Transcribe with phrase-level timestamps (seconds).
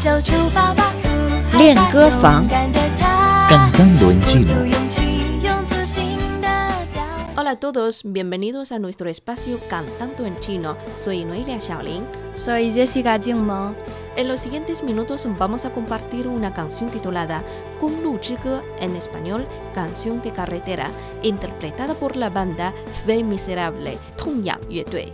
[0.00, 1.08] 就出发吧，不
[1.50, 4.64] 害练怕歌房勇敢的他 Cantando en 鼓足 chino.
[4.64, 6.48] 勇气，用自信的
[6.92, 7.02] 表
[7.36, 10.76] Hola a todos, bienvenidos a nuestro espacio Cantando en Chino.
[10.96, 12.04] Soy Noelia Xiaolin.
[12.34, 13.74] Soy Jessica Jingmeng.
[14.16, 17.42] En los siguientes minutos vamos a compartir una canción titulada
[17.78, 20.90] Kung Lu Zhige, en español Canción de Carretera,
[21.22, 22.72] interpretada por la banda
[23.06, 25.12] Fe Miserable, Tongyang Yue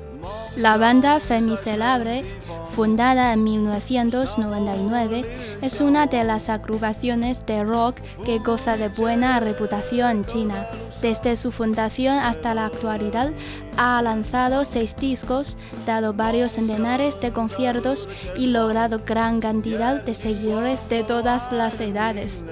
[0.56, 2.24] La banda Fe Miserable,
[2.71, 5.25] fundada en 1999,
[5.61, 10.67] es una de las agrupaciones de rock que goza de buena reputación en China.
[11.01, 13.31] Desde su fundación hasta la actualidad,
[13.77, 20.87] ha lanzado seis discos, dado varios centenares de conciertos y logrado gran cantidad de seguidores
[20.89, 22.45] de todas las edades.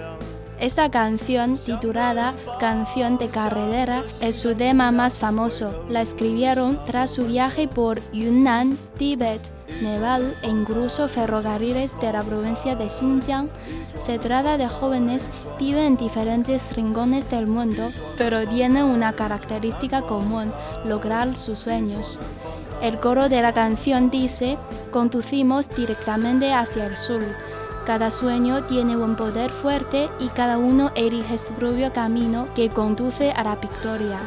[0.59, 5.85] Esta canción, titulada Canción de Carretera, es su tema más famoso.
[5.87, 12.75] La escribieron tras su viaje por Yunnan, Tíbet, Nepal e incluso ferrocarriles de la provincia
[12.75, 13.47] de Xinjiang.
[14.05, 20.01] Se trata de jóvenes que viven en diferentes rincones del mundo, pero tienen una característica
[20.01, 20.51] común,
[20.83, 22.19] lograr sus sueños.
[22.81, 24.57] El coro de la canción dice,
[24.91, 27.23] conducimos directamente hacia el sur.
[27.89, 33.31] Cada sueño tiene un poder fuerte y cada uno elige su propio camino que conduce
[33.31, 34.19] a la victoria.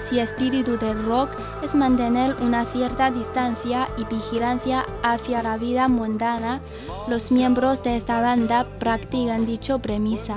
[0.00, 1.30] Si espíritu del rock
[1.62, 6.60] es mantener una cierta distancia y vigilancia hacia la vida mundana,
[7.06, 10.34] los miembros de esta banda practican dicho premisa,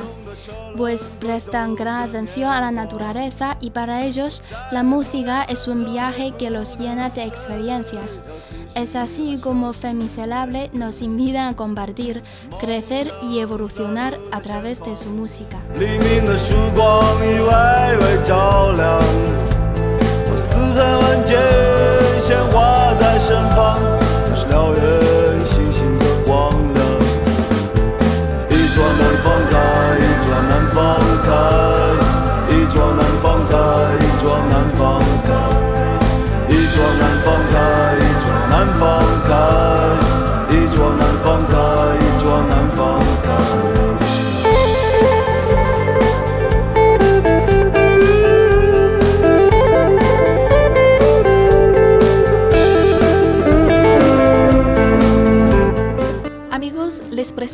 [0.78, 6.34] pues prestan gran atención a la naturaleza y para ellos la música es un viaje
[6.38, 8.22] que los llena de experiencias.
[8.76, 12.24] Es así como Fe Miserable nos invita a compartir,
[12.60, 15.60] crecer y evolucionar a través de su música.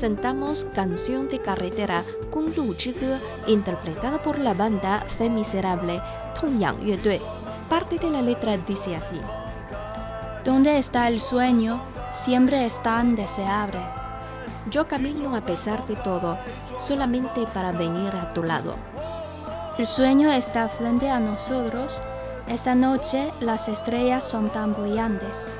[0.06, 2.76] Presentamos Canción de Carretera Kung Lu
[3.48, 6.00] interpretada por la banda Fe Miserable,
[6.40, 7.20] Tongyang Yue
[7.68, 9.20] Parte de la letra dice así.
[10.44, 11.82] Donde está el sueño,
[12.24, 13.80] siempre es tan deseable.
[14.70, 16.38] Yo camino a pesar de todo,
[16.78, 18.76] solamente para venir a tu lado.
[19.80, 22.04] El sueño está frente a nosotros.
[22.48, 25.56] Esta noche las estrellas son tan brillantes.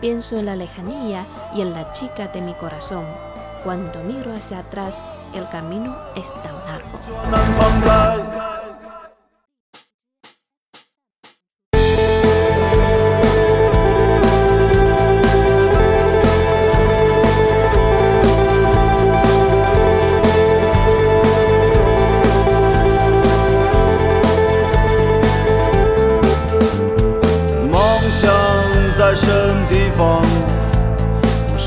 [0.00, 3.33] Pienso en la lejanía y en la chica de mi corazón.
[3.64, 5.02] Cuando miro hacia atrás,
[5.34, 7.00] el camino es tan largo.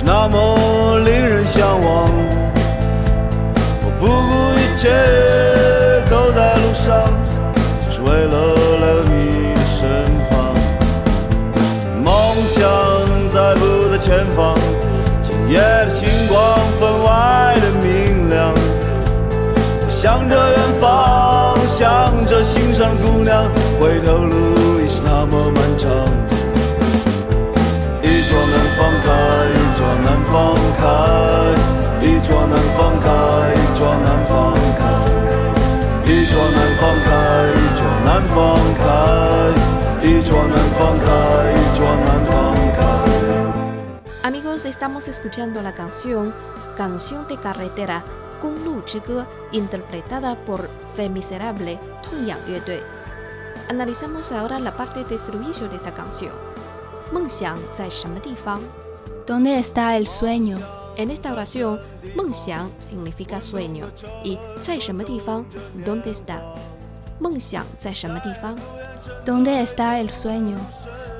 [0.07, 2.09] 那么令人向往。
[3.83, 4.07] 我不顾
[4.55, 4.89] 一切
[6.05, 7.03] 走在路上，
[7.81, 9.83] 只是为了来到你的身
[10.29, 10.55] 旁。
[12.01, 12.07] 梦
[12.47, 12.63] 想
[13.29, 14.55] 在不在前方，
[15.21, 18.53] 今夜的星光分外的明亮。
[19.81, 23.43] 我向着远方，向着心上的姑娘，
[23.77, 25.91] 回头路已是那么漫长。
[32.86, 33.10] 桩难放开，
[33.54, 34.82] 一桩难放开，
[36.06, 37.10] 一桩难放开，
[37.52, 38.38] 一桩难放
[38.78, 38.84] 开，
[40.02, 41.10] 一桩难放开，
[41.52, 42.30] 一桩难放
[42.76, 42.80] 开。
[44.22, 46.32] Amigos, estamos escuchando la canción
[46.76, 48.04] Canción de Carretera
[48.40, 52.80] Kung Lu Zhige, interpretada por Fe Miserable, Tongyang Yue
[53.68, 56.32] Analizamos ahora la parte de estribillo de esta canción.
[57.12, 58.60] 梦想在什么地方
[59.26, 60.58] ¿Dónde está el sueño?
[60.97, 61.79] En esta oración,
[62.15, 63.85] 梦想 significa sueño
[64.23, 65.45] y 在什么地方
[65.85, 66.39] ¿dónde está?
[67.19, 68.57] 梦想在什么地方
[69.23, 70.57] ¿Dónde está el sueño?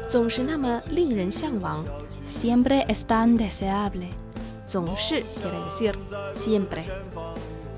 [0.10, 1.86] 总是那么令人向往
[2.26, 4.08] ，Siempre es tan deseable.
[4.66, 5.94] 总是 quiere decir
[6.34, 6.84] siempre。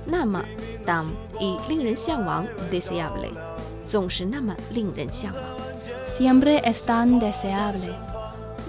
[0.06, 0.42] 那么
[0.86, 1.06] tan
[1.38, 3.34] 以令人向往 deseable，
[3.88, 5.44] 总是那么令人向往。
[6.08, 7.94] Siempre es tan deseable.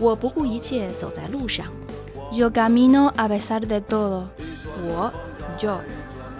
[0.00, 1.66] 我不顾一切走在路上。
[2.31, 4.27] Yo camino a pesar de todo.
[4.83, 5.11] 我
[5.59, 5.79] yo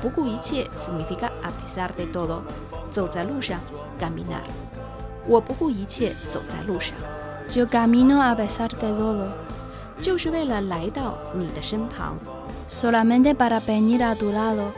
[0.01, 2.41] 不顾一切 significa a pesar de todo，
[2.89, 3.59] 走在路上
[3.99, 4.43] caminar。
[5.27, 6.95] 我不顾一切走在路上，
[7.49, 9.29] Yo camino a pesar de todo.
[10.01, 12.17] 就是为了来到你的身旁，
[12.67, 14.71] Solamente para venir a tu lado.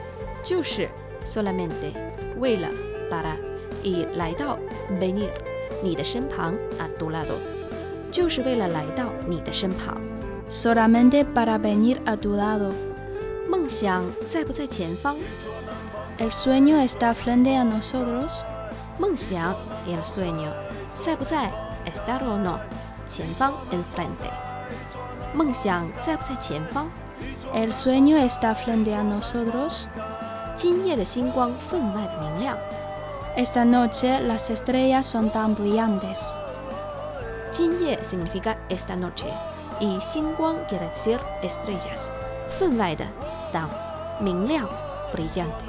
[0.43, 0.87] 就是
[1.25, 1.93] solamente
[2.37, 2.69] 为了
[3.09, 3.35] para
[3.83, 4.57] 以来到
[4.99, 5.31] venir
[5.83, 7.35] 你的身旁 a tu lado，
[8.11, 9.97] 就是为了来到你的身旁。
[10.52, 12.70] solamente para venir a tu lado.
[16.18, 18.44] ¿El sueño está frente a nosotros?
[19.94, 20.52] el sueño.
[21.86, 22.60] estar o no?
[23.72, 24.30] enfrente.
[27.54, 29.88] ¿El sueño está frente a nosotros?
[33.36, 36.34] Esta noche las estrellas son tan brillantes.
[38.04, 39.26] significa esta noche.
[39.81, 42.09] y 星光 quiere decir estrellas，
[42.59, 43.05] 分外的
[43.53, 43.67] tan
[44.21, 44.67] 明亮
[45.13, 45.65] brillante。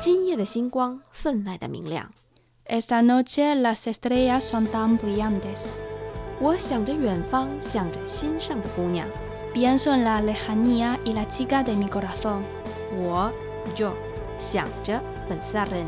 [0.00, 2.12] 今夜的星光分外的明亮。
[2.66, 5.76] Esta noche las estrellas son tan brillantes.
[6.40, 9.06] 我想着远方，想着心上的姑娘。
[9.54, 12.42] Pienso en la lejanía y la chica de mi corazón.
[12.96, 13.32] 我
[13.74, 13.92] yo
[14.38, 15.86] 想着 pensar en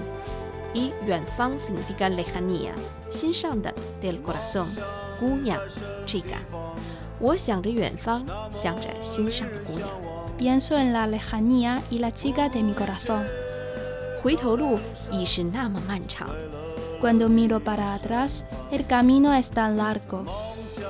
[0.73, 2.73] y 远方 significa lejanía，
[3.11, 4.67] 心上的 del corazón，
[5.21, 5.59] 姑娘
[6.07, 6.39] chica。
[7.19, 9.89] 我想着远方，想着心上的姑娘。
[10.39, 13.25] Pienso en la lejanía y la chica de mi corazón.
[14.23, 14.79] 回头路
[15.11, 16.29] 已是那么漫长，
[17.01, 20.25] Cuando miro para atrás, el camino es tan largo.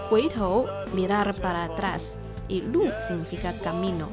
[0.08, 2.16] 回头 mirar para atrás
[2.48, 4.06] y 路 significa camino，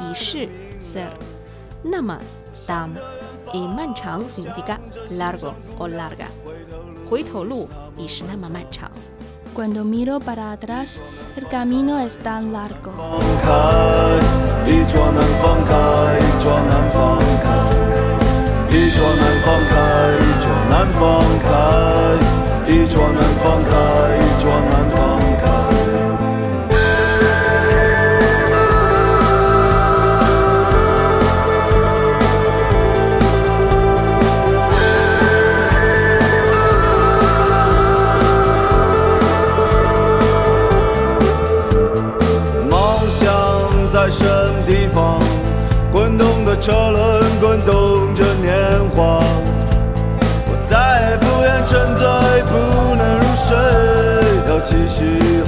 [0.00, 0.48] 已是
[0.80, 1.10] ser，
[1.82, 2.18] 那么
[2.66, 2.90] tan
[3.52, 4.78] y 漫长 significa
[5.10, 6.28] largo o larga。
[7.08, 8.87] 回头路已是那么漫长。
[9.59, 11.01] Cuando miro para atrás,
[11.35, 12.93] el camino es tan largo.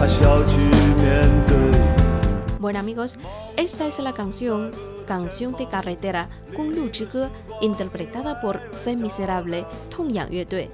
[0.00, 0.56] 还是要去
[1.02, 1.56] 面对？
[2.58, 3.16] Bueno amigos,
[3.56, 4.72] esta es la canción
[5.06, 10.68] Canción de Carretera 公路之歌 interpretada por Fe Miserable 痛仰乐队。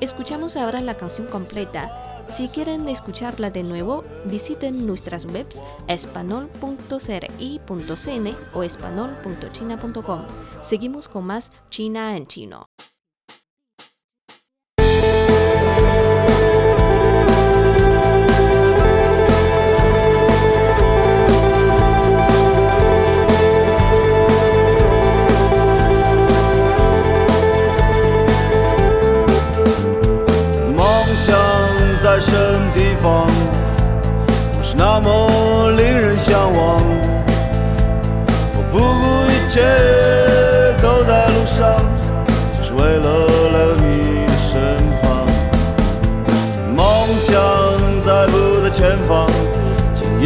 [0.00, 1.90] Escuchamos ahora la canción completa.
[2.28, 10.22] Si quieren escucharla de nuevo, visiten nuestras webs espanol.cri.cn o espanol.china.com.
[10.62, 12.66] Seguimos con más China en chino.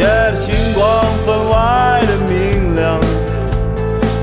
[0.01, 0.83] 夜的星光
[1.25, 2.99] 分外的明亮。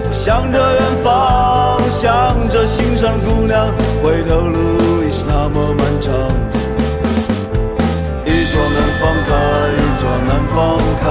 [0.08, 3.70] 我向着远方，向着心上的姑娘，
[4.02, 4.58] 回头路
[5.04, 6.11] 已是那么漫长。
[8.26, 9.30] 一抓难放开，
[9.78, 10.58] 一抓难放
[10.99, 11.06] 开，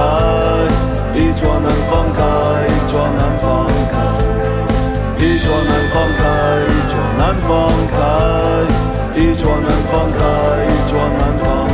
[1.16, 2.20] 一抓难放开，
[2.68, 3.48] 一抓难放
[3.88, 3.96] 开，
[5.16, 6.28] 一抓难放开，
[6.68, 7.48] 一抓难放
[7.88, 7.96] 开，
[9.16, 10.20] 一抓难放开，
[10.68, 11.67] 一抓难放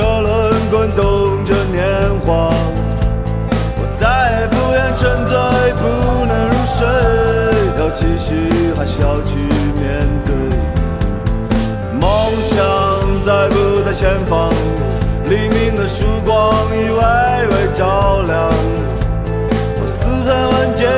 [0.00, 1.84] 车轮滚动着年
[2.24, 2.48] 华。
[3.76, 5.36] 我再也不愿沉醉，
[5.76, 5.84] 不
[6.24, 6.88] 能入睡，
[7.78, 9.36] 要继续还是要去
[9.78, 10.32] 面对？
[12.00, 12.08] 梦
[12.40, 12.56] 想
[13.20, 14.50] 在不在前方？
[15.26, 16.98] 黎明的曙光已微
[17.48, 18.48] 微照亮。
[19.82, 20.88] 我似曾闻见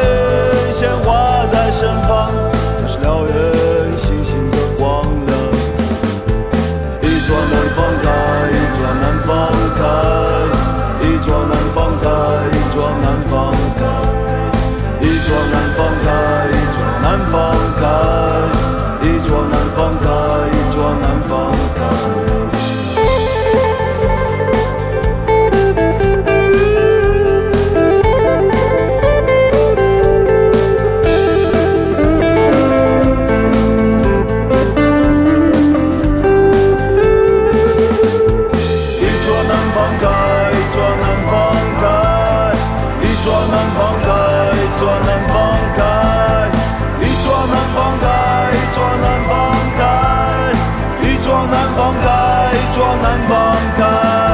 [51.82, 54.31] 放开专门放开。